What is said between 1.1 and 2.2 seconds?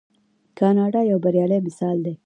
یو بریالی مثال دی.